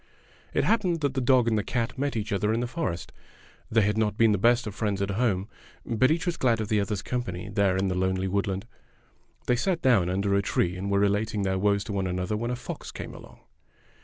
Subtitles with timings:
[0.51, 3.11] It happened that the dog and cat met each other in the forest.
[3.69, 5.47] They had not been the best of friends at home,
[5.85, 8.65] but each was glad of the other's company there in the lonely woodland.
[9.45, 12.49] They sat down under a tree and were relating their woes to one another when
[12.49, 13.41] a fox came along.